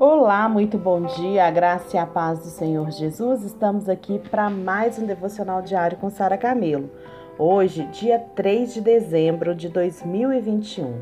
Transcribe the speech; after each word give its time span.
Olá, 0.00 0.48
muito 0.48 0.78
bom 0.78 1.02
dia, 1.02 1.44
a 1.44 1.50
graça 1.50 1.96
e 1.96 1.98
a 1.98 2.06
paz 2.06 2.38
do 2.38 2.44
Senhor 2.44 2.88
Jesus. 2.92 3.42
Estamos 3.42 3.88
aqui 3.88 4.20
para 4.30 4.48
mais 4.48 4.96
um 4.96 5.04
devocional 5.04 5.60
diário 5.60 5.98
com 5.98 6.08
Sara 6.08 6.38
Camelo. 6.38 6.88
Hoje, 7.36 7.82
dia 7.86 8.16
3 8.36 8.74
de 8.74 8.80
dezembro 8.80 9.56
de 9.56 9.68
2021. 9.68 11.00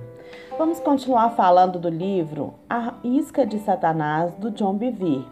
Vamos 0.57 0.81
continuar 0.81 1.37
falando 1.37 1.79
do 1.79 1.91
livro 1.91 2.55
A 2.71 2.95
Isca 3.05 3.45
de 3.45 3.59
Satanás, 3.59 4.33
do 4.37 4.51
John 4.51 4.79
Bevere. 4.79 5.27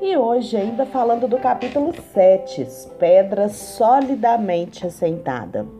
E 0.00 0.16
hoje, 0.16 0.56
ainda 0.56 0.86
falando 0.86 1.26
do 1.26 1.38
capítulo 1.38 1.92
7, 1.92 2.64
Pedra 2.96 3.48
Solidamente 3.48 4.86
Assentada. 4.86 5.79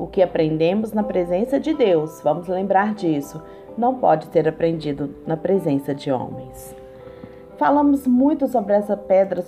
O 0.00 0.06
que 0.06 0.22
aprendemos 0.22 0.94
na 0.94 1.02
presença 1.02 1.60
de 1.60 1.74
Deus, 1.74 2.22
vamos 2.22 2.48
lembrar 2.48 2.94
disso 2.94 3.38
não 3.76 3.94
pode 3.94 4.26
ser 4.26 4.48
aprendido 4.48 5.14
na 5.26 5.36
presença 5.36 5.94
de 5.94 6.10
homens. 6.10 6.74
Falamos 7.58 8.06
muito 8.06 8.48
sobre 8.48 8.72
essa 8.72 8.96
pedra 8.96 9.44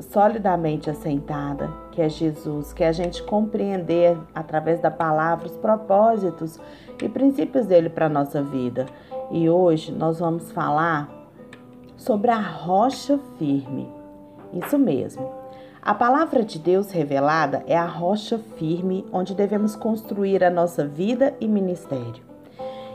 solidamente 0.00 0.88
assentada, 0.88 1.68
que 1.92 2.00
é 2.00 2.08
Jesus, 2.08 2.72
que 2.72 2.82
é 2.82 2.88
a 2.88 2.92
gente 2.92 3.22
compreender 3.22 4.16
através 4.34 4.80
da 4.80 4.90
palavra 4.90 5.46
os 5.46 5.56
propósitos 5.58 6.58
e 7.02 7.08
princípios 7.08 7.66
dele 7.66 7.90
para 7.90 8.06
a 8.06 8.10
nossa 8.10 8.42
vida. 8.42 8.86
E 9.30 9.50
hoje 9.50 9.92
nós 9.92 10.18
vamos 10.18 10.50
falar 10.50 11.10
sobre 11.98 12.30
a 12.30 12.40
rocha 12.40 13.20
firme. 13.38 13.86
Isso 14.54 14.78
mesmo. 14.78 15.45
A 15.86 15.94
palavra 15.94 16.42
de 16.42 16.58
Deus 16.58 16.90
revelada 16.90 17.62
é 17.64 17.76
a 17.76 17.86
rocha 17.86 18.40
firme 18.56 19.06
onde 19.12 19.36
devemos 19.36 19.76
construir 19.76 20.42
a 20.42 20.50
nossa 20.50 20.84
vida 20.84 21.32
e 21.40 21.46
ministério. 21.46 22.24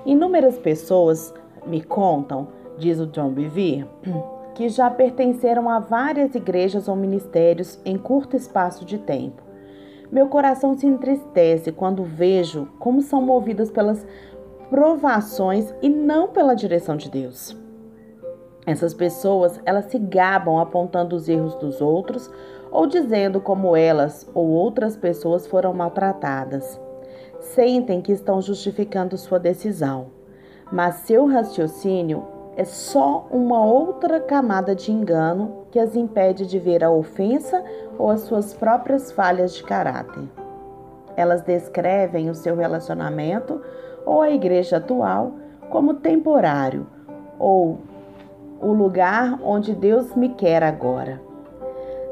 Inúmeras 0.06 0.58
pessoas 0.58 1.34
me 1.66 1.82
contam, 1.82 2.50
diz 2.78 3.00
o 3.00 3.08
John 3.08 3.30
Bevere, 3.30 3.88
que 4.54 4.68
já 4.68 4.90
pertenceram 4.90 5.70
a 5.70 5.80
várias 5.80 6.36
igrejas 6.36 6.90
ou 6.90 6.98
ministérios 6.98 7.80
em 7.86 7.98
curto 7.98 8.36
espaço 8.36 8.84
de 8.84 8.98
tempo. 8.98 9.42
Meu 10.12 10.28
coração 10.28 10.78
se 10.78 10.86
entristece 10.86 11.72
quando 11.72 12.04
vejo 12.04 12.68
como 12.78 13.02
são 13.02 13.22
movidas 13.22 13.72
pelas 13.72 14.06
provações 14.70 15.74
e 15.82 15.88
não 15.88 16.28
pela 16.28 16.54
direção 16.54 16.98
de 16.98 17.10
Deus. 17.10 17.56
Essas 18.66 18.94
pessoas, 18.94 19.60
elas 19.66 19.86
se 19.86 19.98
gabam 19.98 20.60
apontando 20.60 21.16
os 21.16 21.30
erros 21.30 21.56
dos 21.56 21.80
outros 21.80 22.30
ou 22.72 22.88
dizendo 22.88 23.42
como 23.42 23.76
elas 23.76 24.30
ou 24.34 24.48
outras 24.48 24.96
pessoas 24.96 25.46
foram 25.46 25.74
maltratadas 25.74 26.80
sentem 27.42 28.02
que 28.02 28.12
estão 28.12 28.42
justificando 28.42 29.18
sua 29.18 29.40
decisão, 29.40 30.08
mas 30.72 30.96
seu 30.96 31.26
raciocínio 31.26 32.24
é 32.56 32.64
só 32.64 33.28
uma 33.32 33.64
outra 33.66 34.20
camada 34.20 34.76
de 34.76 34.92
engano 34.92 35.66
que 35.72 35.80
as 35.80 35.96
impede 35.96 36.46
de 36.46 36.60
ver 36.60 36.84
a 36.84 36.92
ofensa 36.92 37.64
ou 37.98 38.10
as 38.10 38.22
suas 38.22 38.54
próprias 38.54 39.12
falhas 39.12 39.54
de 39.54 39.64
caráter. 39.64 40.24
Elas 41.16 41.42
descrevem 41.42 42.30
o 42.30 42.36
seu 42.36 42.56
relacionamento 42.56 43.62
ou 44.06 44.22
a 44.22 44.30
igreja 44.30 44.78
atual 44.78 45.34
como 45.70 45.96
temporário 45.96 46.88
ou 47.40 47.80
o 48.62 48.72
lugar 48.72 49.40
onde 49.44 49.74
Deus 49.74 50.14
me 50.16 50.30
quer 50.30 50.64
agora. 50.64 51.31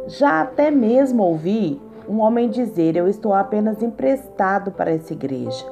Já 0.10 0.42
até 0.42 0.72
mesmo 0.72 1.22
ouvi 1.22 1.80
um 2.10 2.20
homem 2.20 2.50
dizer: 2.50 2.96
Eu 2.96 3.08
estou 3.08 3.32
apenas 3.32 3.84
emprestado 3.84 4.72
para 4.72 4.90
essa 4.90 5.14
igreja. 5.14 5.64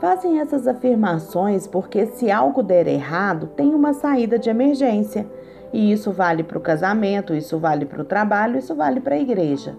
Fazem 0.00 0.40
essas 0.40 0.66
afirmações 0.66 1.68
porque, 1.68 2.06
se 2.06 2.32
algo 2.32 2.64
der 2.64 2.88
errado, 2.88 3.46
tem 3.54 3.72
uma 3.72 3.92
saída 3.92 4.40
de 4.40 4.50
emergência. 4.50 5.24
E 5.72 5.92
isso 5.92 6.10
vale 6.10 6.42
para 6.42 6.58
o 6.58 6.60
casamento, 6.60 7.32
isso 7.32 7.60
vale 7.60 7.86
para 7.86 8.02
o 8.02 8.04
trabalho, 8.04 8.58
isso 8.58 8.74
vale 8.74 9.00
para 9.00 9.14
a 9.14 9.20
igreja. 9.20 9.76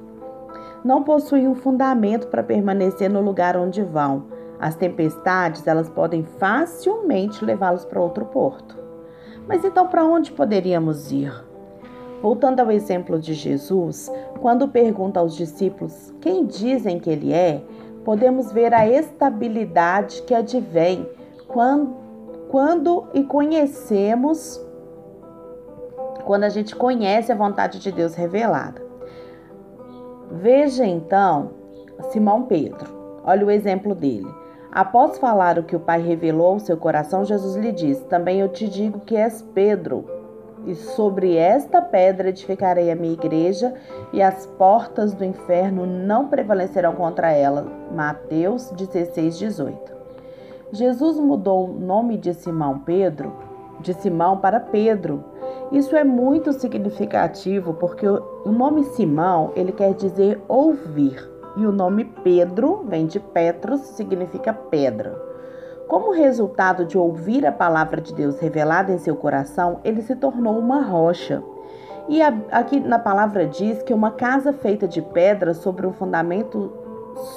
Não 0.85 1.03
possuem 1.03 1.49
um 1.49 1.55
fundamento 1.55 2.27
para 2.27 2.41
permanecer 2.41 3.09
no 3.09 3.19
lugar 3.19 3.57
onde 3.57 3.83
vão. 3.83 4.27
As 4.57 4.73
tempestades, 4.73 5.67
elas 5.67 5.89
podem 5.89 6.23
facilmente 6.23 7.43
levá-los 7.43 7.83
para 7.83 7.99
outro 7.99 8.23
porto. 8.23 8.77
Mas 9.45 9.65
então 9.65 9.85
para 9.87 10.05
onde 10.05 10.31
poderíamos 10.31 11.11
ir? 11.11 11.50
Voltando 12.21 12.59
ao 12.59 12.71
exemplo 12.71 13.17
de 13.17 13.33
Jesus, 13.33 14.11
quando 14.39 14.67
pergunta 14.67 15.19
aos 15.19 15.35
discípulos 15.35 16.13
quem 16.21 16.45
dizem 16.45 16.99
que 16.99 17.09
ele 17.09 17.33
é, 17.33 17.63
podemos 18.05 18.51
ver 18.51 18.73
a 18.73 18.87
estabilidade 18.87 20.21
que 20.21 20.33
advém 20.33 21.09
quando, 21.47 21.95
quando 22.47 23.07
e 23.13 23.23
conhecemos, 23.23 24.63
quando 26.23 26.43
a 26.43 26.49
gente 26.49 26.75
conhece 26.75 27.31
a 27.31 27.35
vontade 27.35 27.79
de 27.79 27.91
Deus 27.91 28.13
revelada. 28.13 28.81
Veja 30.31 30.85
então 30.85 31.51
Simão 32.11 32.43
Pedro, 32.43 32.87
olha 33.23 33.45
o 33.45 33.51
exemplo 33.51 33.95
dele. 33.95 34.29
Após 34.71 35.17
falar 35.17 35.57
o 35.57 35.63
que 35.63 35.75
o 35.75 35.79
Pai 35.79 36.01
revelou 36.01 36.53
ao 36.53 36.59
seu 36.59 36.77
coração, 36.77 37.25
Jesus 37.25 37.55
lhe 37.55 37.71
disse: 37.71 38.05
Também 38.05 38.39
eu 38.39 38.47
te 38.47 38.69
digo 38.69 39.01
que 39.01 39.17
és 39.17 39.41
Pedro 39.53 40.20
e 40.65 40.75
sobre 40.75 41.35
esta 41.35 41.81
pedra 41.81 42.29
edificarei 42.29 42.91
a 42.91 42.95
minha 42.95 43.13
igreja, 43.13 43.73
e 44.13 44.21
as 44.21 44.45
portas 44.45 45.13
do 45.13 45.23
inferno 45.25 45.85
não 45.85 46.27
prevalecerão 46.27 46.93
contra 46.93 47.31
ela. 47.31 47.65
Mateus 47.91 48.69
16, 48.71 49.37
18. 49.37 49.91
Jesus 50.71 51.17
mudou 51.17 51.69
o 51.69 51.79
nome 51.79 52.17
de 52.17 52.33
Simão 52.33 52.79
Pedro, 52.79 53.33
de 53.79 53.93
Simão 53.93 54.37
para 54.37 54.59
Pedro. 54.59 55.23
Isso 55.71 55.95
é 55.95 56.03
muito 56.03 56.53
significativo 56.53 57.73
porque 57.73 58.07
o 58.07 58.51
nome 58.51 58.83
Simão, 58.83 59.51
ele 59.55 59.71
quer 59.71 59.93
dizer 59.93 60.41
ouvir, 60.47 61.29
e 61.57 61.65
o 61.65 61.71
nome 61.71 62.05
Pedro 62.23 62.85
vem 62.87 63.05
de 63.05 63.19
Petros, 63.19 63.81
significa 63.81 64.53
pedra. 64.53 65.30
Como 65.91 66.13
resultado 66.13 66.85
de 66.85 66.97
ouvir 66.97 67.45
a 67.45 67.51
palavra 67.51 67.99
de 67.99 68.13
Deus 68.13 68.39
revelada 68.39 68.93
em 68.93 68.97
seu 68.97 69.13
coração, 69.13 69.81
ele 69.83 70.01
se 70.01 70.15
tornou 70.15 70.57
uma 70.57 70.81
rocha. 70.81 71.43
E 72.07 72.21
aqui 72.21 72.79
na 72.79 72.97
palavra 72.97 73.45
diz 73.45 73.83
que 73.83 73.93
uma 73.93 74.11
casa 74.11 74.53
feita 74.53 74.87
de 74.87 75.01
pedra 75.01 75.53
sobre 75.53 75.85
um 75.85 75.91
fundamento 75.91 76.71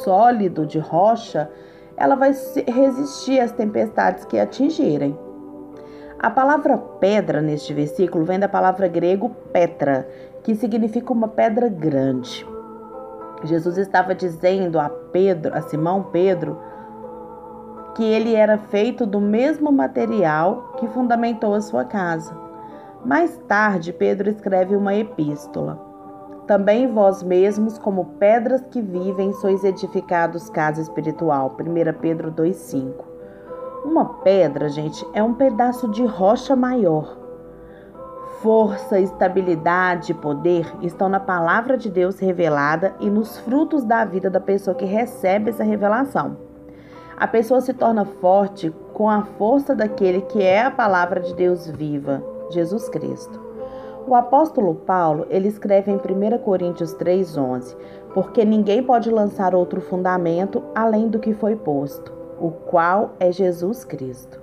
sólido 0.04 0.65
de 0.65 0.78
rocha, 0.78 1.50
ela 1.97 2.15
vai 2.15 2.32
resistir 2.69 3.41
às 3.41 3.50
tempestades 3.50 4.25
que 4.25 4.38
atingirem. 4.38 5.19
A 6.16 6.31
palavra 6.31 6.78
pedra 6.78 7.42
neste 7.42 7.75
versículo 7.75 8.25
vem 8.25 8.38
da 8.38 8.48
palavra 8.48 8.86
grego 8.86 9.31
petra, 9.53 10.06
que 10.44 10.54
significa 10.54 11.12
uma 11.12 11.26
pedra 11.26 11.69
grande. 11.69 12.47
Jesus 13.42 13.78
estava 13.78 14.15
dizendo 14.15 14.78
a 14.78 14.88
Pedro, 14.88 15.53
a 15.56 15.60
Simão 15.60 16.04
Pedro, 16.04 16.56
que 17.94 18.05
ele 18.05 18.34
era 18.34 18.59
feito 18.59 19.06
do 19.06 19.21
mesmo 19.21 19.71
material 19.71 20.75
que 20.78 20.88
fundamentou 20.88 21.55
a 21.55 21.60
sua 21.60 21.84
casa. 21.84 22.37
Mais 23.05 23.37
tarde, 23.47 23.93
Pedro 23.93 24.28
escreve 24.28 24.75
uma 24.75 24.94
epístola. 24.94 25.78
Também 26.47 26.93
vós 26.93 27.22
mesmos, 27.22 27.78
como 27.78 28.04
pedras 28.19 28.62
que 28.71 28.81
vivem, 28.81 29.33
sois 29.34 29.65
edificados 29.65 30.50
casa 30.50 30.83
espiritual. 30.83 31.56
1 31.59 32.00
Pedro 32.00 32.33
2,5. 32.33 32.93
Uma 33.84 34.06
pedra, 34.22 34.69
gente, 34.69 35.06
é 35.12 35.22
um 35.22 35.34
pedaço 35.34 35.88
de 35.88 36.04
rocha 36.04 36.56
maior. 36.56 37.19
Força, 38.41 38.99
estabilidade 38.99 40.12
poder 40.12 40.71
estão 40.83 41.09
na 41.09 41.21
palavra 41.21 41.78
de 41.78 41.91
Deus 41.91 42.19
revelada 42.19 42.94
e 43.00 43.09
nos 43.09 43.38
frutos 43.38 43.84
da 43.84 44.04
vida 44.04 44.28
da 44.28 44.41
pessoa 44.41 44.75
que 44.75 44.84
recebe 44.84 45.50
essa 45.50 45.65
revelação. 45.65 46.53
A 47.16 47.28
pessoa 47.28 47.60
se 47.60 47.72
torna 47.72 48.04
forte 48.04 48.75
com 48.92 49.08
a 49.08 49.22
força 49.22 49.75
daquele 49.75 50.22
que 50.22 50.42
é 50.42 50.62
a 50.62 50.70
palavra 50.70 51.20
de 51.20 51.32
Deus 51.34 51.69
viva, 51.69 52.22
Jesus 52.50 52.89
Cristo. 52.89 53.41
O 54.06 54.15
apóstolo 54.15 54.74
Paulo, 54.74 55.27
ele 55.30 55.48
escreve 55.48 55.91
em 55.91 55.97
1 55.97 56.39
Coríntios 56.39 56.92
3:11, 56.94 57.77
porque 58.12 58.44
ninguém 58.44 58.83
pode 58.83 59.10
lançar 59.10 59.54
outro 59.54 59.80
fundamento 59.80 60.62
além 60.74 61.09
do 61.09 61.18
que 61.18 61.33
foi 61.33 61.56
posto, 61.56 62.12
o 62.41 62.50
qual 62.50 63.12
é 63.21 63.33
Jesus 63.33 63.84
Cristo. 63.84 64.41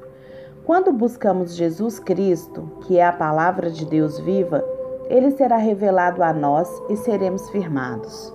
Quando 0.65 0.93
buscamos 0.93 1.53
Jesus 1.53 1.99
Cristo, 1.99 2.71
que 2.81 2.97
é 2.97 3.05
a 3.05 3.11
palavra 3.11 3.69
de 3.69 3.85
Deus 3.85 4.19
viva, 4.19 4.63
ele 5.09 5.31
será 5.31 5.57
revelado 5.57 6.23
a 6.23 6.31
nós 6.31 6.69
e 6.89 6.95
seremos 6.95 7.49
firmados. 7.49 8.33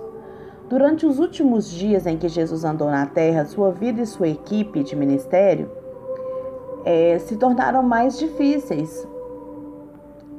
Durante 0.69 1.05
os 1.05 1.17
últimos 1.17 1.71
dias 1.71 2.05
em 2.05 2.17
que 2.17 2.27
Jesus 2.27 2.65
andou 2.65 2.91
na 2.91 3.05
terra, 3.05 3.45
sua 3.45 3.71
vida 3.71 4.01
e 4.01 4.05
sua 4.05 4.27
equipe 4.27 4.83
de 4.83 4.97
ministério 4.97 5.71
é, 6.83 7.17
se 7.19 7.37
tornaram 7.37 7.81
mais 7.81 8.19
difíceis. 8.19 9.07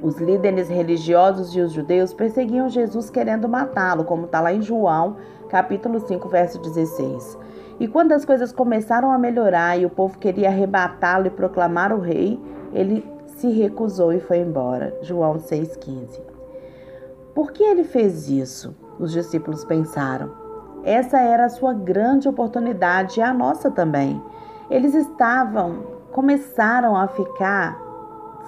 Os 0.02 0.18
líderes 0.18 0.68
religiosos 0.68 1.56
e 1.56 1.60
os 1.62 1.72
judeus 1.72 2.12
perseguiam 2.12 2.68
Jesus 2.68 3.08
querendo 3.08 3.48
matá-lo, 3.48 4.04
como 4.04 4.26
está 4.26 4.40
lá 4.42 4.52
em 4.52 4.60
João, 4.60 5.16
capítulo 5.48 5.98
5, 5.98 6.28
verso 6.28 6.58
16. 6.60 7.38
E 7.80 7.88
quando 7.88 8.12
as 8.12 8.26
coisas 8.26 8.52
começaram 8.52 9.10
a 9.10 9.18
melhorar 9.18 9.80
e 9.80 9.86
o 9.86 9.90
povo 9.90 10.18
queria 10.18 10.48
arrebatá-lo 10.48 11.26
e 11.26 11.30
proclamar 11.30 11.90
o 11.90 12.00
rei, 12.00 12.38
ele 12.74 13.02
se 13.28 13.48
recusou 13.48 14.12
e 14.12 14.20
foi 14.20 14.38
embora. 14.38 14.94
João 15.00 15.36
6,15. 15.36 16.20
Por 17.34 17.50
que 17.50 17.62
ele 17.62 17.84
fez 17.84 18.28
isso? 18.28 18.87
Os 18.98 19.12
discípulos 19.12 19.64
pensaram. 19.64 20.30
Essa 20.82 21.18
era 21.18 21.44
a 21.44 21.48
sua 21.48 21.72
grande 21.72 22.28
oportunidade 22.28 23.20
e 23.20 23.22
a 23.22 23.32
nossa 23.32 23.70
também. 23.70 24.22
Eles 24.70 24.94
estavam, 24.94 25.82
começaram 26.12 26.96
a 26.96 27.06
ficar, 27.08 27.80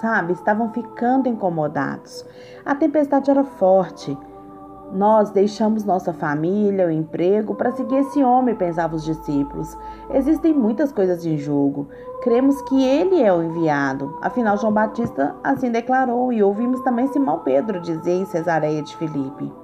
sabe, 0.01 0.33
estavam 0.33 0.73
ficando 0.73 1.29
incomodados. 1.29 2.25
A 2.65 2.75
tempestade 2.75 3.31
era 3.31 3.45
forte. 3.45 4.17
Nós 4.93 5.31
deixamos 5.31 5.85
nossa 5.85 6.13
família, 6.13 6.89
o 6.89 6.91
emprego 6.91 7.55
para 7.55 7.71
seguir 7.71 7.99
esse 7.99 8.25
homem, 8.25 8.57
pensavam 8.57 8.97
os 8.97 9.05
discípulos. 9.05 9.79
Existem 10.11 10.53
muitas 10.53 10.91
coisas 10.91 11.25
em 11.25 11.39
jogo. 11.39 11.89
Cremos 12.23 12.61
que 12.63 12.85
ele 12.85 13.23
é 13.23 13.33
o 13.33 13.43
enviado. 13.43 14.19
Afinal, 14.21 14.57
João 14.57 14.73
Batista 14.73 15.37
assim 15.45 15.71
declarou 15.71 16.33
e 16.33 16.43
ouvimos 16.43 16.81
também 16.81 17.07
Simão 17.07 17.39
Pedro 17.39 17.81
dizer 17.81 18.15
em 18.15 18.25
Cesareia 18.25 18.83
de 18.83 18.97
Filipe. 18.97 19.60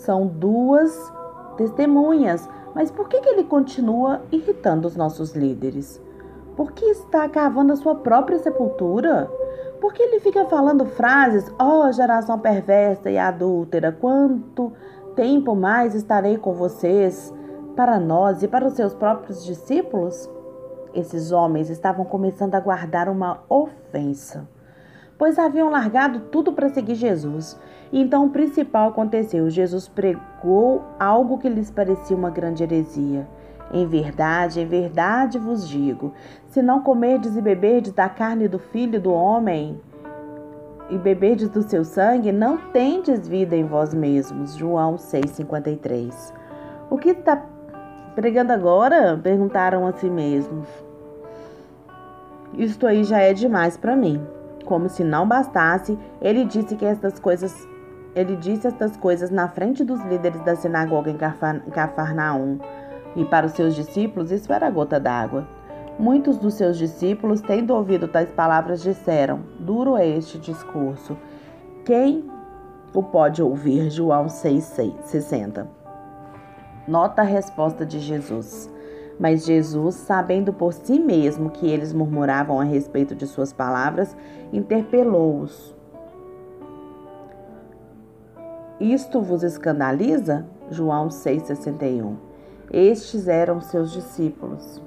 São 0.00 0.26
duas 0.26 1.12
testemunhas, 1.58 2.48
mas 2.74 2.90
por 2.90 3.06
que, 3.06 3.20
que 3.20 3.28
ele 3.28 3.44
continua 3.44 4.22
irritando 4.32 4.88
os 4.88 4.96
nossos 4.96 5.34
líderes? 5.34 6.00
Por 6.56 6.72
que 6.72 6.86
está 6.86 7.28
cavando 7.28 7.74
a 7.74 7.76
sua 7.76 7.94
própria 7.96 8.38
sepultura? 8.38 9.30
Por 9.78 9.92
que 9.92 10.02
ele 10.02 10.18
fica 10.20 10.46
falando 10.46 10.86
frases, 10.86 11.52
ó 11.58 11.86
oh, 11.86 11.92
geração 11.92 12.38
perversa 12.38 13.10
e 13.10 13.18
adúltera, 13.18 13.92
quanto 13.92 14.72
tempo 15.14 15.54
mais 15.54 15.94
estarei 15.94 16.38
com 16.38 16.54
vocês 16.54 17.32
para 17.76 18.00
nós 18.00 18.42
e 18.42 18.48
para 18.48 18.66
os 18.66 18.72
seus 18.72 18.94
próprios 18.94 19.44
discípulos? 19.44 20.30
Esses 20.94 21.30
homens 21.30 21.68
estavam 21.68 22.06
começando 22.06 22.54
a 22.54 22.60
guardar 22.60 23.06
uma 23.06 23.42
ofensa, 23.50 24.48
pois 25.20 25.38
haviam 25.38 25.68
largado 25.68 26.18
tudo 26.32 26.50
para 26.50 26.70
seguir 26.70 26.94
Jesus. 26.94 27.60
Então 27.92 28.24
o 28.24 28.30
principal 28.30 28.88
aconteceu: 28.88 29.50
Jesus 29.50 29.86
pregou 29.86 30.82
algo 30.98 31.36
que 31.36 31.46
lhes 31.46 31.70
parecia 31.70 32.16
uma 32.16 32.30
grande 32.30 32.62
heresia. 32.62 33.28
Em 33.70 33.86
verdade, 33.86 34.62
em 34.62 34.66
verdade 34.66 35.38
vos 35.38 35.68
digo: 35.68 36.14
se 36.46 36.62
não 36.62 36.80
comerdes 36.80 37.36
e 37.36 37.42
beberdes 37.42 37.92
da 37.92 38.08
carne 38.08 38.48
do 38.48 38.58
filho 38.58 38.98
do 38.98 39.12
homem 39.12 39.78
e 40.88 40.96
beberdes 40.96 41.50
do 41.50 41.62
seu 41.62 41.84
sangue, 41.84 42.32
não 42.32 42.56
tendes 42.56 43.28
vida 43.28 43.54
em 43.54 43.66
vós 43.66 43.92
mesmos. 43.92 44.56
João 44.56 44.96
6,53. 44.96 46.32
O 46.88 46.96
que 46.96 47.10
está 47.10 47.44
pregando 48.14 48.54
agora? 48.54 49.20
Perguntaram 49.22 49.86
a 49.86 49.92
si 49.92 50.08
mesmos. 50.08 50.66
Isto 52.54 52.86
aí 52.86 53.04
já 53.04 53.20
é 53.20 53.34
demais 53.34 53.76
para 53.76 53.94
mim. 53.94 54.39
Como 54.70 54.88
se 54.88 55.02
não 55.02 55.26
bastasse, 55.26 55.98
ele 56.22 56.44
disse 56.44 56.76
que 56.76 56.84
estas 56.84 57.18
coisas 57.18 57.66
ele 58.14 58.36
disse 58.36 58.68
estas 58.68 58.96
coisas 58.96 59.28
na 59.28 59.48
frente 59.48 59.82
dos 59.82 60.00
líderes 60.04 60.40
da 60.44 60.54
sinagoga 60.54 61.10
em 61.10 61.18
Cafarnaum. 61.72 62.60
E 63.16 63.24
para 63.24 63.46
os 63.46 63.52
seus 63.52 63.74
discípulos 63.74 64.30
isso 64.30 64.52
era 64.52 64.70
gota 64.70 65.00
d'água. 65.00 65.44
Muitos 65.98 66.38
dos 66.38 66.54
seus 66.54 66.78
discípulos, 66.78 67.40
tendo 67.40 67.74
ouvido 67.74 68.06
tais 68.06 68.30
palavras, 68.30 68.80
disseram: 68.80 69.40
Duro 69.58 69.96
é 69.96 70.06
este 70.06 70.38
discurso. 70.38 71.16
Quem 71.84 72.30
o 72.94 73.02
pode 73.02 73.42
ouvir? 73.42 73.90
João 73.90 74.26
6,60. 74.26 75.66
Nota 76.86 77.22
a 77.22 77.24
resposta 77.24 77.84
de 77.84 77.98
Jesus. 77.98 78.70
Mas 79.20 79.44
Jesus, 79.44 79.96
sabendo 79.96 80.50
por 80.50 80.72
si 80.72 80.98
mesmo 80.98 81.50
que 81.50 81.68
eles 81.68 81.92
murmuravam 81.92 82.58
a 82.58 82.64
respeito 82.64 83.14
de 83.14 83.26
suas 83.26 83.52
palavras, 83.52 84.16
interpelou-os. 84.50 85.76
Isto 88.80 89.20
vos 89.20 89.42
escandaliza? 89.42 90.46
João 90.70 91.08
6,61. 91.08 92.14
Estes 92.72 93.28
eram 93.28 93.60
seus 93.60 93.92
discípulos. 93.92 94.82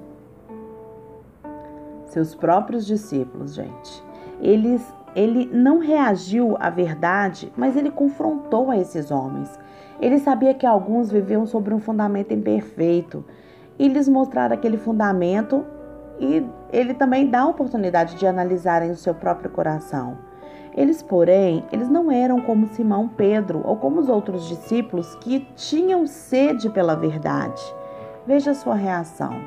Seus 2.06 2.34
próprios 2.34 2.84
discípulos, 2.84 3.54
gente. 3.54 4.02
Eles, 4.40 4.82
ele 5.14 5.46
não 5.46 5.78
reagiu 5.78 6.56
à 6.58 6.70
verdade, 6.70 7.52
mas 7.56 7.76
ele 7.76 7.92
confrontou 7.92 8.72
a 8.72 8.76
esses 8.76 9.12
homens. 9.12 9.56
Ele 10.00 10.18
sabia 10.18 10.54
que 10.54 10.66
alguns 10.66 11.12
viviam 11.12 11.46
sobre 11.46 11.72
um 11.72 11.78
fundamento 11.78 12.34
imperfeito 12.34 13.24
e 13.78 13.88
lhes 13.88 14.08
mostrar 14.08 14.52
aquele 14.52 14.76
fundamento 14.76 15.64
e 16.20 16.44
ele 16.72 16.94
também 16.94 17.28
dá 17.28 17.40
a 17.40 17.48
oportunidade 17.48 18.16
de 18.16 18.26
analisarem 18.26 18.90
o 18.90 18.96
seu 18.96 19.14
próprio 19.14 19.50
coração. 19.50 20.16
Eles, 20.76 21.02
porém, 21.02 21.64
eles 21.70 21.88
não 21.88 22.10
eram 22.10 22.40
como 22.40 22.66
Simão 22.66 23.08
Pedro 23.08 23.62
ou 23.64 23.76
como 23.76 24.00
os 24.00 24.08
outros 24.08 24.48
discípulos 24.48 25.14
que 25.16 25.46
tinham 25.54 26.06
sede 26.06 26.68
pela 26.68 26.96
verdade. 26.96 27.62
Veja 28.26 28.54
sua 28.54 28.74
reação. 28.74 29.40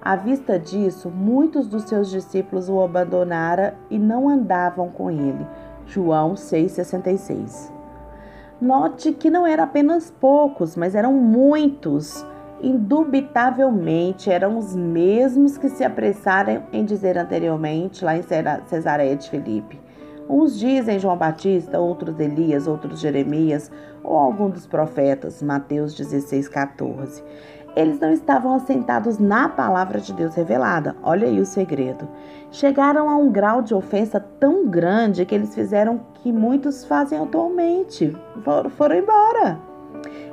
À 0.00 0.16
vista 0.16 0.58
disso, 0.58 1.10
muitos 1.10 1.66
dos 1.66 1.84
seus 1.84 2.10
discípulos 2.10 2.68
o 2.68 2.80
abandonaram 2.80 3.72
e 3.90 3.98
não 3.98 4.28
andavam 4.28 4.88
com 4.88 5.10
ele. 5.10 5.46
João 5.86 6.34
6,66. 6.34 7.72
Note 8.60 9.12
que 9.12 9.30
não 9.30 9.46
eram 9.46 9.64
apenas 9.64 10.10
poucos, 10.10 10.76
mas 10.76 10.94
eram 10.94 11.12
muitos. 11.12 12.24
Indubitavelmente 12.62 14.30
eram 14.30 14.56
os 14.56 14.76
mesmos 14.76 15.58
que 15.58 15.68
se 15.68 15.82
apressaram 15.82 16.62
em 16.72 16.84
dizer 16.84 17.18
anteriormente, 17.18 18.04
lá 18.04 18.16
em 18.16 18.22
Cesareia 18.66 19.16
de 19.16 19.28
Filipe. 19.28 19.80
Uns 20.28 20.56
dizem 20.56 21.00
João 21.00 21.16
Batista, 21.16 21.80
outros 21.80 22.20
Elias, 22.20 22.68
outros 22.68 23.00
Jeremias 23.00 23.68
ou 24.04 24.16
algum 24.16 24.48
dos 24.48 24.64
profetas, 24.64 25.42
Mateus 25.42 25.92
16, 25.94 26.48
14. 26.48 27.24
Eles 27.74 27.98
não 27.98 28.12
estavam 28.12 28.54
assentados 28.54 29.18
na 29.18 29.48
palavra 29.48 29.98
de 29.98 30.12
Deus 30.12 30.34
revelada. 30.34 30.94
Olha 31.02 31.26
aí 31.26 31.40
o 31.40 31.46
segredo. 31.46 32.06
Chegaram 32.50 33.08
a 33.08 33.16
um 33.16 33.32
grau 33.32 33.60
de 33.60 33.74
ofensa 33.74 34.20
tão 34.20 34.66
grande 34.68 35.24
que 35.24 35.34
eles 35.34 35.54
fizeram 35.54 36.00
que 36.14 36.30
muitos 36.30 36.84
fazem 36.84 37.18
atualmente. 37.18 38.16
For, 38.44 38.70
foram 38.70 38.96
embora. 38.96 39.71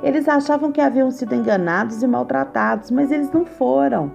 Eles 0.01 0.27
achavam 0.29 0.71
que 0.71 0.79
haviam 0.79 1.11
sido 1.11 1.35
enganados 1.35 2.01
e 2.01 2.07
maltratados, 2.07 2.89
mas 2.89 3.11
eles 3.11 3.31
não 3.31 3.45
foram. 3.45 4.11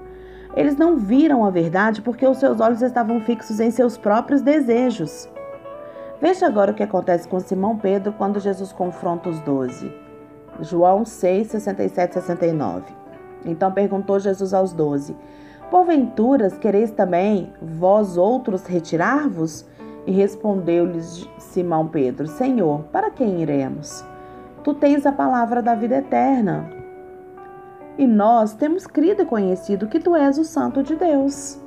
Eles 0.56 0.76
não 0.76 0.96
viram 0.96 1.44
a 1.44 1.50
verdade 1.50 2.00
porque 2.00 2.26
os 2.26 2.38
seus 2.38 2.60
olhos 2.60 2.80
estavam 2.80 3.20
fixos 3.20 3.60
em 3.60 3.70
seus 3.70 3.98
próprios 3.98 4.40
desejos. 4.40 5.28
Veja 6.20 6.46
agora 6.46 6.70
o 6.70 6.74
que 6.74 6.82
acontece 6.82 7.28
com 7.28 7.40
Simão 7.40 7.76
Pedro 7.76 8.12
quando 8.12 8.40
Jesus 8.40 8.72
confronta 8.72 9.28
os 9.28 9.40
doze. 9.40 9.92
João 10.60 11.04
6, 11.04 11.48
67 11.48 12.14
69. 12.14 12.84
Então 13.44 13.72
perguntou 13.72 14.18
Jesus 14.18 14.54
aos 14.54 14.72
doze: 14.72 15.14
Porventura 15.70 16.50
quereis 16.50 16.90
também 16.90 17.52
vós 17.60 18.16
outros 18.16 18.64
retirar-vos? 18.66 19.66
E 20.06 20.12
respondeu-lhes 20.12 21.28
Simão 21.38 21.88
Pedro: 21.88 22.26
Senhor, 22.26 22.84
para 22.92 23.10
quem 23.10 23.42
iremos? 23.42 24.04
Tu 24.64 24.72
tens 24.72 25.04
a 25.04 25.12
palavra 25.12 25.62
da 25.62 25.74
vida 25.74 25.96
eterna. 25.96 26.70
E 27.98 28.06
nós 28.06 28.54
temos 28.54 28.86
crido 28.86 29.22
e 29.22 29.26
conhecido 29.26 29.86
que 29.86 30.00
tu 30.00 30.16
és 30.16 30.38
o 30.38 30.44
Santo 30.44 30.82
de 30.82 30.96
Deus. 30.96 31.60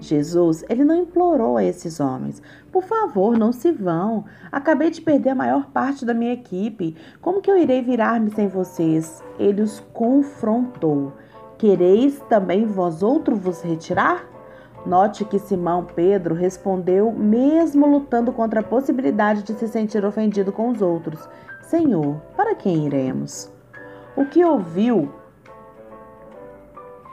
Jesus, 0.00 0.64
ele 0.68 0.82
não 0.82 0.96
implorou 0.96 1.56
a 1.56 1.62
esses 1.62 2.00
homens: 2.00 2.42
por 2.72 2.82
favor, 2.82 3.38
não 3.38 3.52
se 3.52 3.70
vão. 3.70 4.24
Acabei 4.50 4.90
de 4.90 5.00
perder 5.00 5.30
a 5.30 5.34
maior 5.36 5.66
parte 5.66 6.04
da 6.04 6.12
minha 6.12 6.32
equipe. 6.32 6.96
Como 7.20 7.40
que 7.40 7.48
eu 7.48 7.56
irei 7.56 7.80
virar-me 7.80 8.30
sem 8.30 8.48
vocês? 8.48 9.22
Ele 9.38 9.62
os 9.62 9.78
confrontou: 9.92 11.12
Quereis 11.56 12.18
também 12.28 12.66
vós 12.66 13.00
outro 13.00 13.36
vos 13.36 13.62
retirar? 13.62 14.26
Note 14.84 15.24
que 15.24 15.38
Simão 15.38 15.86
Pedro 15.94 16.34
respondeu, 16.34 17.10
mesmo 17.10 17.86
lutando 17.86 18.32
contra 18.32 18.60
a 18.60 18.64
possibilidade 18.64 19.42
de 19.42 19.54
se 19.54 19.66
sentir 19.68 20.04
ofendido 20.04 20.52
com 20.52 20.68
os 20.68 20.82
outros: 20.82 21.26
Senhor, 21.68 22.20
para 22.36 22.54
quem 22.54 22.86
iremos? 22.86 23.50
O 24.16 24.26
que 24.26 24.44
ouviu 24.44 25.10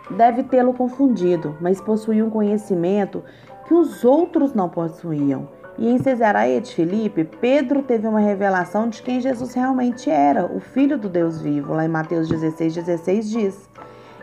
deve 0.09 0.43
tê-lo 0.43 0.73
confundido, 0.73 1.55
mas 1.61 1.79
possuía 1.79 2.25
um 2.25 2.29
conhecimento 2.29 3.23
que 3.65 3.73
os 3.73 4.03
outros 4.03 4.53
não 4.53 4.67
possuíam. 4.67 5.47
E 5.77 5.89
em 5.89 5.97
Cesareia 5.97 6.59
de 6.59 6.75
Filipe, 6.75 7.23
Pedro 7.23 7.81
teve 7.81 8.05
uma 8.07 8.19
revelação 8.19 8.89
de 8.89 9.01
quem 9.01 9.21
Jesus 9.21 9.53
realmente 9.53 10.09
era, 10.09 10.45
o 10.45 10.59
Filho 10.59 10.97
do 10.97 11.07
Deus 11.07 11.41
vivo. 11.41 11.73
Lá 11.73 11.85
em 11.85 11.89
Mateus 11.89 12.27
16, 12.27 12.75
16 12.75 13.29
diz. 13.29 13.69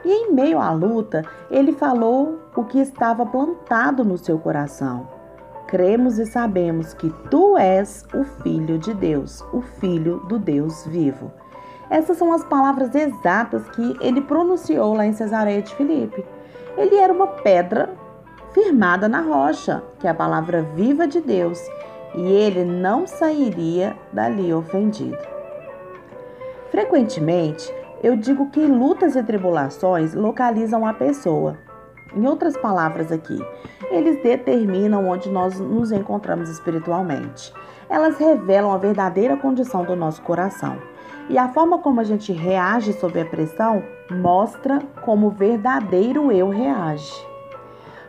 E 0.05 0.11
em 0.11 0.33
meio 0.33 0.61
à 0.61 0.71
luta, 0.71 1.25
ele 1.51 1.73
falou 1.73 2.39
o 2.55 2.65
que 2.65 2.79
estava 2.79 3.25
plantado 3.25 4.05
no 4.05 4.19
seu 4.19 4.39
coração. 4.39 5.18
Cremos 5.69 6.19
e 6.19 6.25
sabemos 6.25 6.95
que 6.95 7.11
tu 7.31 7.55
és 7.59 8.03
o 8.15 8.25
Filho 8.43 8.79
de 8.79 8.95
Deus, 8.95 9.45
o 9.53 9.61
Filho 9.61 10.21
do 10.21 10.39
Deus 10.39 10.87
vivo. 10.87 11.31
Essas 11.91 12.17
são 12.17 12.33
as 12.33 12.43
palavras 12.43 12.95
exatas 12.95 13.69
que 13.69 13.95
ele 14.01 14.23
pronunciou 14.23 14.95
lá 14.95 15.05
em 15.05 15.13
Cesareia 15.13 15.61
de 15.61 15.75
Filipe. 15.75 16.25
Ele 16.75 16.97
era 16.97 17.13
uma 17.13 17.27
pedra 17.27 17.91
firmada 18.55 19.11
na 19.11 19.21
rocha, 19.21 19.83
que 19.99 20.07
é 20.07 20.11
a 20.11 20.15
palavra 20.15 20.63
viva 20.63 21.07
de 21.07 21.21
Deus, 21.21 21.61
e 22.15 22.23
ele 22.23 22.65
não 22.65 23.07
sairia 23.07 23.95
dali 24.11 24.51
ofendido. 24.55 25.19
Frequentemente, 26.71 27.71
eu 28.03 28.17
digo 28.17 28.49
que 28.49 28.67
lutas 28.67 29.17
e 29.17 29.23
tribulações 29.23 30.15
localizam 30.15 30.87
a 30.87 30.95
pessoa. 30.95 31.59
Em 32.17 32.27
outras 32.27 32.57
palavras 32.57 33.13
aqui, 33.13 33.39
eles 33.91 34.23
determinam 34.23 35.09
onde 35.09 35.29
nós 35.29 35.59
nos 35.59 35.93
encontramos 35.93 36.49
espiritualmente. 36.49 37.53
Elas 37.89 38.19
revelam 38.19 38.73
a 38.73 38.79
verdadeira 38.79 39.37
condição 39.37 39.85
do 39.85 39.97
nosso 39.97 40.23
coração. 40.23 40.79
E 41.29 41.37
a 41.37 41.49
forma 41.49 41.79
como 41.79 42.01
a 42.01 42.05
gente 42.05 42.33
reage 42.33 42.93
sob 42.95 43.21
a 43.21 43.25
pressão 43.25 43.83
mostra 44.11 44.81
como 45.03 45.27
o 45.29 45.31
verdadeiro 45.31 46.33
eu 46.33 46.49
reage. 46.49 47.27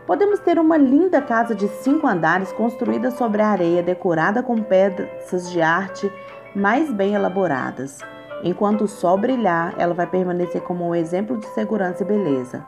Podemos 0.05 0.39
ter 0.39 0.57
uma 0.57 0.77
linda 0.77 1.21
casa 1.21 1.53
de 1.53 1.67
cinco 1.67 2.07
andares 2.07 2.51
construída 2.53 3.11
sobre 3.11 3.41
a 3.41 3.49
areia, 3.49 3.83
decorada 3.83 4.41
com 4.41 4.61
peças 4.61 5.51
de 5.51 5.61
arte 5.61 6.11
mais 6.55 6.91
bem 6.91 7.13
elaboradas. 7.13 7.99
Enquanto 8.43 8.85
o 8.85 8.87
sol 8.87 9.17
brilhar, 9.17 9.75
ela 9.77 9.93
vai 9.93 10.07
permanecer 10.07 10.61
como 10.61 10.87
um 10.87 10.95
exemplo 10.95 11.37
de 11.37 11.45
segurança 11.47 12.03
e 12.03 12.07
beleza. 12.07 12.65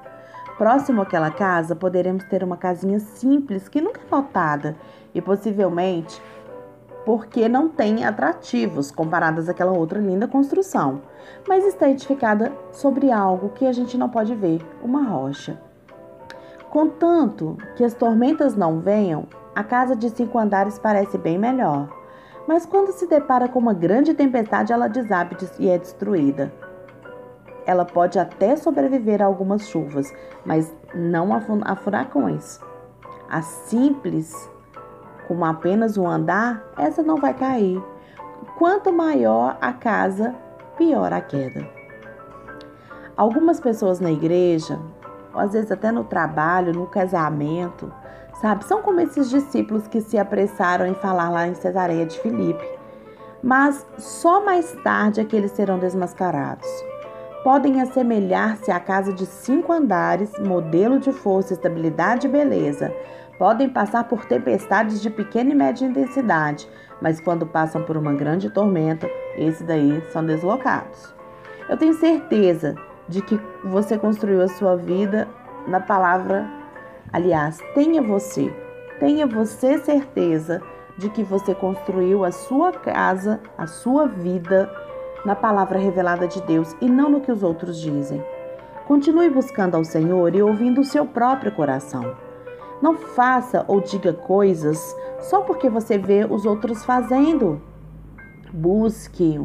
Próximo 0.61 1.01
àquela 1.01 1.31
casa, 1.31 1.75
poderemos 1.75 2.23
ter 2.25 2.43
uma 2.43 2.55
casinha 2.55 2.99
simples 2.99 3.67
que 3.67 3.81
nunca 3.81 3.99
é 3.99 4.15
notada 4.15 4.75
e 5.11 5.19
possivelmente 5.19 6.21
porque 7.03 7.49
não 7.49 7.67
tem 7.67 8.05
atrativos 8.05 8.91
comparadas 8.91 9.49
àquela 9.49 9.71
outra 9.71 9.97
linda 9.97 10.27
construção, 10.27 11.01
mas 11.47 11.65
está 11.65 11.89
edificada 11.89 12.51
sobre 12.71 13.11
algo 13.11 13.49
que 13.49 13.65
a 13.65 13.71
gente 13.71 13.97
não 13.97 14.07
pode 14.07 14.35
ver, 14.35 14.63
uma 14.83 15.01
rocha. 15.01 15.59
Contanto 16.69 17.57
que 17.75 17.83
as 17.83 17.95
tormentas 17.95 18.55
não 18.55 18.79
venham, 18.81 19.25
a 19.55 19.63
casa 19.63 19.95
de 19.95 20.11
cinco 20.11 20.37
andares 20.37 20.77
parece 20.77 21.17
bem 21.17 21.39
melhor. 21.39 21.89
Mas 22.47 22.67
quando 22.67 22.91
se 22.91 23.07
depara 23.07 23.49
com 23.49 23.57
uma 23.57 23.73
grande 23.73 24.13
tempestade, 24.13 24.71
ela 24.71 24.87
desabe 24.87 25.35
e 25.57 25.67
é 25.67 25.79
destruída. 25.79 26.53
Ela 27.71 27.85
pode 27.85 28.19
até 28.19 28.57
sobreviver 28.57 29.21
a 29.21 29.25
algumas 29.25 29.69
chuvas, 29.69 30.13
mas 30.45 30.75
não 30.93 31.29
a 31.33 31.75
furacões. 31.77 32.59
A 33.29 33.41
simples 33.41 34.51
com 35.25 35.45
apenas 35.45 35.97
um 35.97 36.05
andar, 36.05 36.61
essa 36.77 37.01
não 37.01 37.15
vai 37.15 37.33
cair. 37.33 37.81
Quanto 38.57 38.91
maior 38.91 39.57
a 39.61 39.71
casa, 39.71 40.35
pior 40.77 41.13
a 41.13 41.21
queda. 41.21 41.65
Algumas 43.15 43.57
pessoas 43.57 44.01
na 44.01 44.11
igreja, 44.11 44.77
às 45.33 45.53
vezes 45.53 45.71
até 45.71 45.93
no 45.93 46.03
trabalho, 46.03 46.73
no 46.73 46.87
casamento, 46.87 47.89
sabe, 48.41 48.65
são 48.65 48.81
como 48.81 48.99
esses 48.99 49.29
discípulos 49.29 49.87
que 49.87 50.01
se 50.01 50.17
apressaram 50.17 50.85
em 50.85 50.95
falar 50.95 51.29
lá 51.29 51.47
em 51.47 51.53
Cesareia 51.53 52.05
de 52.05 52.19
Filipe. 52.19 52.69
Mas 53.41 53.87
só 53.97 54.43
mais 54.43 54.73
tarde 54.83 55.21
é 55.21 55.23
que 55.23 55.37
eles 55.37 55.51
serão 55.51 55.79
desmascarados. 55.79 56.67
Podem 57.43 57.81
assemelhar-se 57.81 58.71
à 58.71 58.79
casa 58.79 59.11
de 59.11 59.25
cinco 59.25 59.71
andares, 59.71 60.31
modelo 60.39 60.99
de 60.99 61.11
força, 61.11 61.53
estabilidade 61.53 62.27
e 62.27 62.29
beleza, 62.29 62.93
Podem 63.41 63.67
passar 63.67 64.03
por 64.03 64.23
tempestades 64.25 65.01
de 65.01 65.09
pequena 65.09 65.49
e 65.49 65.55
média 65.55 65.83
intensidade, 65.83 66.69
mas 67.01 67.19
quando 67.19 67.43
passam 67.43 67.81
por 67.81 67.97
uma 67.97 68.13
grande 68.13 68.51
tormenta, 68.51 69.09
esses 69.35 69.65
daí 69.65 69.99
são 70.11 70.23
deslocados. 70.23 71.11
Eu 71.67 71.75
tenho 71.75 71.95
certeza 71.95 72.75
de 73.09 73.19
que 73.19 73.41
você 73.63 73.97
construiu 73.97 74.43
a 74.43 74.47
sua 74.47 74.75
vida 74.75 75.27
na 75.67 75.79
palavra. 75.79 76.47
Aliás, 77.11 77.57
tenha 77.73 77.99
você, 77.99 78.55
tenha 78.99 79.25
você 79.25 79.79
certeza 79.79 80.61
de 80.95 81.09
que 81.09 81.23
você 81.23 81.55
construiu 81.55 82.23
a 82.23 82.31
sua 82.31 82.71
casa, 82.71 83.39
a 83.57 83.65
sua 83.65 84.05
vida 84.05 84.71
na 85.25 85.35
palavra 85.35 85.77
revelada 85.79 86.27
de 86.27 86.41
Deus 86.41 86.75
e 86.81 86.89
não 86.89 87.09
no 87.09 87.21
que 87.21 87.31
os 87.31 87.43
outros 87.43 87.79
dizem. 87.79 88.23
Continue 88.87 89.29
buscando 89.29 89.75
ao 89.75 89.83
Senhor 89.83 90.35
e 90.35 90.41
ouvindo 90.41 90.81
o 90.81 90.85
seu 90.85 91.05
próprio 91.05 91.51
coração. 91.51 92.15
Não 92.81 92.97
faça 92.97 93.63
ou 93.67 93.79
diga 93.79 94.11
coisas 94.11 94.95
só 95.19 95.41
porque 95.41 95.69
você 95.69 95.97
vê 95.97 96.25
os 96.25 96.45
outros 96.45 96.83
fazendo. 96.83 97.61
Busque 98.51 99.39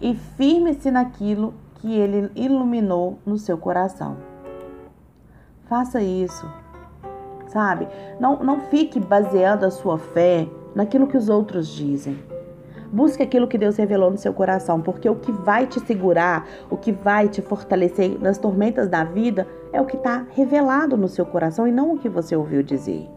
e 0.00 0.14
firme-se 0.14 0.90
naquilo 0.90 1.54
que 1.76 1.98
ele 1.98 2.30
iluminou 2.34 3.18
no 3.24 3.38
seu 3.38 3.56
coração. 3.56 4.18
Faça 5.68 6.02
isso, 6.02 6.48
sabe? 7.48 7.88
Não, 8.18 8.42
não 8.42 8.60
fique 8.60 9.00
baseando 9.00 9.64
a 9.64 9.70
sua 9.70 9.98
fé 9.98 10.48
naquilo 10.74 11.06
que 11.06 11.16
os 11.16 11.28
outros 11.28 11.68
dizem. 11.68 12.18
Busque 12.92 13.22
aquilo 13.22 13.46
que 13.46 13.56
Deus 13.56 13.76
revelou 13.76 14.10
no 14.10 14.18
seu 14.18 14.32
coração, 14.34 14.80
porque 14.80 15.08
o 15.08 15.14
que 15.14 15.30
vai 15.30 15.66
te 15.66 15.78
segurar, 15.80 16.46
o 16.68 16.76
que 16.76 16.90
vai 16.90 17.28
te 17.28 17.40
fortalecer 17.40 18.20
nas 18.20 18.36
tormentas 18.36 18.88
da 18.88 19.04
vida 19.04 19.46
é 19.72 19.80
o 19.80 19.86
que 19.86 19.96
está 19.96 20.26
revelado 20.30 20.96
no 20.96 21.06
seu 21.06 21.24
coração 21.24 21.68
e 21.68 21.72
não 21.72 21.92
o 21.92 21.98
que 21.98 22.08
você 22.08 22.34
ouviu 22.34 22.62
dizer. 22.64 23.08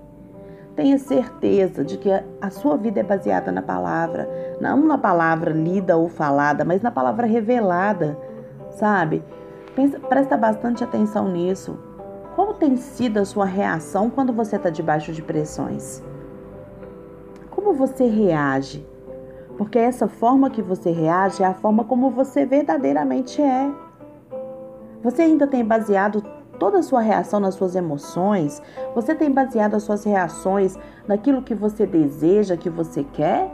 Tenha 0.76 0.98
certeza 1.00 1.84
de 1.84 1.98
que 1.98 2.10
a 2.42 2.50
sua 2.52 2.78
vida 2.78 3.00
é 3.00 3.04
baseada 3.04 3.52
na 3.52 3.62
palavra, 3.62 4.30
não 4.60 4.86
na 4.86 4.98
palavra 4.98 5.52
lida 5.52 5.98
ou 5.98 6.08
falada, 6.08 6.64
mas 6.64 6.82
na 6.82 6.92
palavra 6.92 7.26
revelada, 7.26 8.18
sabe? 8.72 9.24
Pensa, 9.76 10.00
presta 10.00 10.38
bastante 10.38 10.84
atenção 10.84 11.32
nisso. 11.32 11.78
Como 12.36 12.56
tem 12.56 12.76
sido 12.76 13.20
a 13.20 13.26
sua 13.26 13.46
reação 13.46 14.10
quando 14.10 14.34
você 14.34 14.56
está 14.56 14.70
debaixo 14.70 15.12
de 15.12 15.22
pressões? 15.22 16.04
Como 17.50 17.74
você 17.74 18.06
reage? 18.06 18.93
Porque 19.64 19.80
essa 19.80 20.10
forma 20.10 20.50
que 20.50 20.62
você 20.62 20.92
reage 20.92 21.42
é 21.42 21.46
a 21.46 21.54
forma 21.54 21.86
como 21.86 22.12
você 22.12 22.46
verdadeiramente 22.46 23.42
é. 23.42 23.72
Você 25.02 25.22
ainda 25.22 25.48
tem 25.48 25.64
baseado 25.64 26.22
toda 26.60 26.80
a 26.80 26.84
sua 26.84 27.00
reação 27.00 27.40
nas 27.40 27.56
suas 27.56 27.74
emoções? 27.74 28.62
Você 28.94 29.16
tem 29.16 29.32
baseado 29.32 29.76
as 29.76 29.84
suas 29.84 30.04
reações 30.04 30.78
naquilo 31.08 31.42
que 31.42 31.56
você 31.56 31.86
deseja, 31.86 32.58
que 32.58 32.70
você 32.70 33.06
quer? 33.06 33.50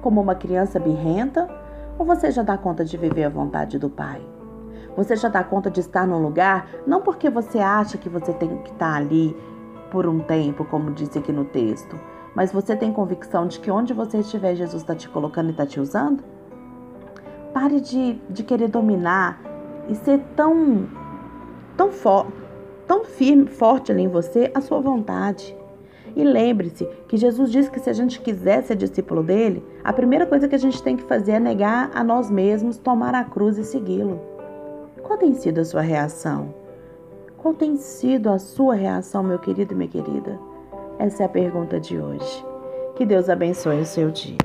Como 0.00 0.18
uma 0.18 0.34
criança 0.34 0.80
birrenta? 0.80 1.46
Ou 1.98 2.06
você 2.06 2.30
já 2.30 2.42
dá 2.42 2.56
conta 2.56 2.82
de 2.82 2.96
viver 2.96 3.24
a 3.24 3.28
vontade 3.28 3.78
do 3.78 3.90
Pai? 3.90 4.22
Você 4.96 5.14
já 5.14 5.28
dá 5.28 5.44
conta 5.44 5.70
de 5.70 5.80
estar 5.80 6.06
num 6.06 6.22
lugar 6.22 6.70
não 6.86 7.02
porque 7.02 7.28
você 7.28 7.58
acha 7.58 7.98
que 7.98 8.08
você 8.08 8.32
tem 8.32 8.56
que 8.62 8.70
estar 8.70 8.94
ali 8.94 9.36
por 9.90 10.06
um 10.06 10.20
tempo, 10.20 10.64
como 10.64 10.90
disse 10.90 11.18
aqui 11.18 11.30
no 11.30 11.44
texto, 11.44 12.00
mas 12.34 12.52
você 12.52 12.76
tem 12.76 12.92
convicção 12.92 13.46
de 13.46 13.58
que 13.58 13.70
onde 13.70 13.92
você 13.92 14.18
estiver, 14.18 14.54
Jesus 14.54 14.82
está 14.82 14.94
te 14.94 15.08
colocando 15.08 15.48
e 15.48 15.50
está 15.50 15.66
te 15.66 15.80
usando? 15.80 16.22
Pare 17.52 17.80
de, 17.80 18.20
de 18.28 18.42
querer 18.42 18.68
dominar 18.68 19.40
e 19.88 19.94
ser 19.94 20.20
tão, 20.36 20.88
tão, 21.76 21.90
for, 21.90 22.26
tão 22.86 23.04
firme, 23.04 23.46
forte 23.46 23.90
ali 23.90 24.02
em 24.02 24.08
você, 24.08 24.50
a 24.54 24.60
sua 24.60 24.80
vontade. 24.80 25.56
E 26.14 26.24
lembre-se 26.24 26.84
que 27.08 27.16
Jesus 27.16 27.50
disse 27.50 27.70
que 27.70 27.80
se 27.80 27.90
a 27.90 27.92
gente 27.92 28.20
quiser 28.20 28.62
ser 28.62 28.76
discípulo 28.76 29.22
dele, 29.22 29.64
a 29.82 29.92
primeira 29.92 30.26
coisa 30.26 30.48
que 30.48 30.54
a 30.54 30.58
gente 30.58 30.82
tem 30.82 30.96
que 30.96 31.04
fazer 31.04 31.32
é 31.32 31.40
negar 31.40 31.90
a 31.94 32.02
nós 32.02 32.30
mesmos, 32.30 32.78
tomar 32.78 33.14
a 33.14 33.24
cruz 33.24 33.58
e 33.58 33.64
segui-lo. 33.64 34.20
Qual 35.02 35.18
tem 35.18 35.34
sido 35.34 35.60
a 35.60 35.64
sua 35.64 35.80
reação? 35.80 36.54
Qual 37.36 37.54
tem 37.54 37.76
sido 37.76 38.28
a 38.28 38.38
sua 38.38 38.74
reação, 38.74 39.22
meu 39.22 39.38
querido 39.38 39.72
e 39.72 39.76
minha 39.76 39.88
querida? 39.88 40.38
Essa 41.00 41.22
é 41.22 41.26
a 41.26 41.30
pergunta 41.30 41.80
de 41.80 41.96
hoje. 41.96 42.44
Que 42.94 43.06
Deus 43.06 43.30
abençoe 43.30 43.80
o 43.80 43.86
seu 43.86 44.10
dia. 44.10 44.36